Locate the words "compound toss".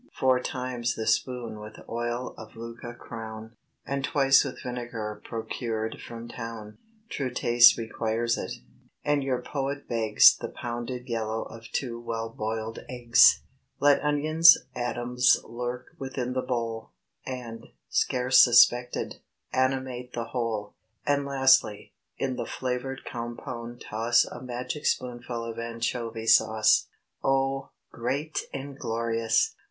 23.05-24.25